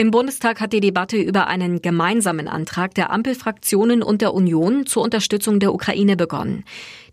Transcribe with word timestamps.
Im 0.00 0.12
Bundestag 0.12 0.60
hat 0.60 0.72
die 0.72 0.78
Debatte 0.78 1.16
über 1.16 1.48
einen 1.48 1.82
gemeinsamen 1.82 2.46
Antrag 2.46 2.94
der 2.94 3.10
Ampelfraktionen 3.10 4.04
und 4.04 4.22
der 4.22 4.32
Union 4.32 4.86
zur 4.86 5.02
Unterstützung 5.02 5.58
der 5.58 5.74
Ukraine 5.74 6.16
begonnen. 6.16 6.62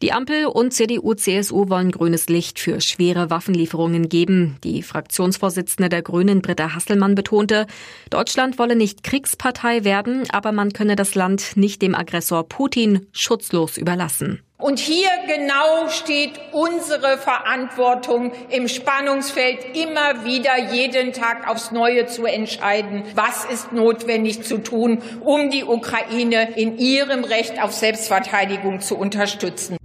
Die 0.04 0.13
Ampel 0.13 0.45
und 0.45 0.71
CDU-CSU 0.71 1.68
wollen 1.68 1.89
grünes 1.89 2.29
Licht 2.29 2.59
für 2.59 2.79
schwere 2.82 3.32
Waffenlieferungen 3.32 4.07
geben. 4.07 4.57
Die 4.63 4.83
Fraktionsvorsitzende 4.83 5.89
der 5.89 6.04
Grünen, 6.04 6.43
Britta 6.43 6.75
Hasselmann, 6.75 7.15
betonte, 7.15 7.65
Deutschland 8.11 8.59
wolle 8.59 8.75
nicht 8.75 9.04
Kriegspartei 9.04 9.83
werden, 9.83 10.25
aber 10.31 10.52
man 10.52 10.71
könne 10.71 10.95
das 10.95 11.15
Land 11.15 11.57
nicht 11.57 11.81
dem 11.81 11.95
Aggressor 11.95 12.47
Putin 12.47 13.07
schutzlos 13.13 13.77
überlassen. 13.77 14.43
Und 14.57 14.79
hier 14.79 15.09
genau 15.27 15.89
steht 15.89 16.39
unsere 16.54 17.18
Verantwortung 17.18 18.32
im 18.50 18.69
Spannungsfeld, 18.69 19.75
immer 19.75 20.23
wieder 20.23 20.57
jeden 20.71 21.11
Tag 21.11 21.50
aufs 21.50 21.71
Neue 21.71 22.05
zu 22.05 22.25
entscheiden, 22.25 23.04
was 23.15 23.43
ist 23.43 23.73
notwendig 23.73 24.43
zu 24.43 24.60
tun, 24.60 25.04
um 25.19 25.49
die 25.49 25.65
Ukraine 25.65 26.54
in 26.55 26.77
ihrem 26.77 27.25
Recht 27.25 27.61
auf 27.61 27.73
Selbstverteidigung 27.73 28.79
zu 28.79 28.96
unterstützen. 28.97 29.75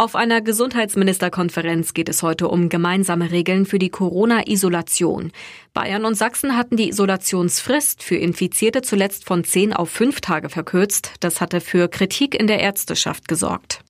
Auf 0.00 0.16
einer 0.16 0.40
Gesundheitsministerkonferenz 0.40 1.92
geht 1.92 2.08
es 2.08 2.22
heute 2.22 2.48
um 2.48 2.70
gemeinsame 2.70 3.32
Regeln 3.32 3.66
für 3.66 3.78
die 3.78 3.90
Corona-Isolation. 3.90 5.30
Bayern 5.74 6.06
und 6.06 6.14
Sachsen 6.14 6.56
hatten 6.56 6.78
die 6.78 6.88
Isolationsfrist 6.88 8.02
für 8.02 8.16
Infizierte 8.16 8.80
zuletzt 8.80 9.26
von 9.26 9.44
zehn 9.44 9.74
auf 9.74 9.90
fünf 9.90 10.22
Tage 10.22 10.48
verkürzt. 10.48 11.12
Das 11.20 11.42
hatte 11.42 11.60
für 11.60 11.88
Kritik 11.88 12.34
in 12.34 12.46
der 12.46 12.60
Ärzteschaft 12.60 13.28
gesorgt. 13.28 13.84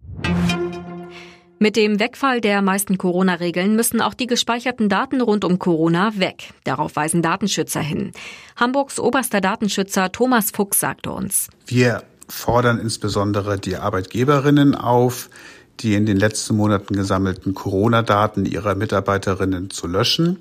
Mit 1.61 1.77
dem 1.77 2.01
Wegfall 2.01 2.41
der 2.41 2.61
meisten 2.61 2.99
Corona-Regeln 2.99 3.77
müssen 3.77 4.01
auch 4.01 4.15
die 4.15 4.27
gespeicherten 4.27 4.89
Daten 4.89 5.21
rund 5.21 5.45
um 5.45 5.61
Corona 5.61 6.15
weg. 6.17 6.49
Darauf 6.65 6.97
weisen 6.97 7.23
Datenschützer 7.23 7.83
hin. 7.83 8.11
Hamburgs 8.57 8.99
oberster 8.99 9.41
Datenschützer 9.41 10.11
Thomas 10.11 10.51
Fuchs 10.51 10.81
sagte 10.81 11.13
uns. 11.13 11.51
Wir 11.69 12.03
fordern 12.31 12.81
insbesondere 12.81 13.59
die 13.59 13.77
Arbeitgeberinnen 13.77 14.75
auf, 14.75 15.29
die 15.81 15.95
in 15.95 16.07
den 16.07 16.17
letzten 16.17 16.57
Monaten 16.57 16.95
gesammelten 16.95 17.55
Corona-Daten 17.55 18.45
ihrer 18.45 18.75
Mitarbeiterinnen 18.75 19.71
zu 19.71 19.87
löschen. 19.87 20.39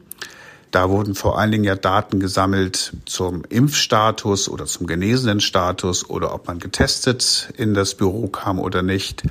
Da 0.72 0.90
wurden 0.90 1.16
vor 1.16 1.40
allen 1.40 1.52
Dingen 1.52 1.64
ja 1.64 1.76
Daten 1.76 2.20
gesammelt 2.20 2.94
zum 3.06 3.44
Impfstatus 3.50 4.50
oder 4.50 4.66
zum 4.66 4.86
genesenen 4.86 5.40
Status 5.40 6.08
oder 6.08 6.34
ob 6.34 6.48
man 6.48 6.60
getestet 6.60 7.52
in 7.58 7.74
das 7.74 7.96
Büro 7.96 8.28
kam 8.28 8.60
oder 8.60 8.84
nicht. 8.84 9.24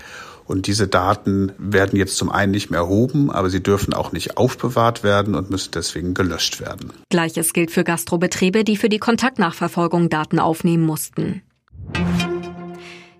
Und 0.46 0.66
diese 0.66 0.88
Daten 0.88 1.52
werden 1.58 1.98
jetzt 1.98 2.16
zum 2.16 2.30
einen 2.30 2.52
nicht 2.52 2.70
mehr 2.70 2.80
erhoben, 2.80 3.30
aber 3.30 3.50
sie 3.50 3.62
dürfen 3.62 3.92
auch 3.92 4.12
nicht 4.12 4.38
aufbewahrt 4.38 5.04
werden 5.04 5.34
und 5.34 5.50
müssen 5.50 5.72
deswegen 5.74 6.14
gelöscht 6.14 6.58
werden. 6.60 6.90
Gleiches 7.10 7.52
gilt 7.52 7.70
für 7.70 7.84
Gastrobetriebe, 7.84 8.64
die 8.64 8.78
für 8.78 8.88
die 8.88 8.98
Kontaktnachverfolgung 8.98 10.08
Daten 10.08 10.38
aufnehmen 10.38 10.86
mussten. 10.86 11.42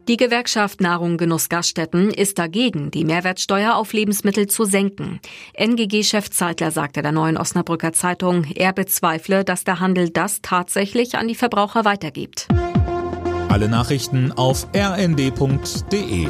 Die 0.09 0.17
Gewerkschaft 0.17 0.81
Nahrung 0.81 1.19
Genuss 1.19 1.51
Gaststätten 1.51 2.11
ist 2.11 2.39
dagegen, 2.39 2.91
die 2.91 3.05
Mehrwertsteuer 3.05 3.75
auf 3.77 3.93
Lebensmittel 3.93 4.47
zu 4.47 4.65
senken. 4.65 5.21
NGG-Chef 5.53 6.31
Zeitler 6.31 6.71
sagte 6.71 7.03
der 7.03 7.13
neuen 7.13 7.37
Osnabrücker 7.37 7.93
Zeitung, 7.93 8.45
er 8.55 8.73
bezweifle, 8.73 9.45
dass 9.45 9.65
der 9.65 9.81
Handel 9.81 10.09
das 10.09 10.41
tatsächlich 10.41 11.17
an 11.17 11.29
die 11.29 11.35
Verbraucher 11.35 11.85
weitergibt. 11.85 12.49
Alle 13.51 13.69
Nachrichten 13.69 14.33
auf 14.33 14.67
rnd.de 14.75 16.29